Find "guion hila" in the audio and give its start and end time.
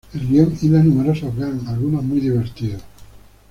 0.27-0.81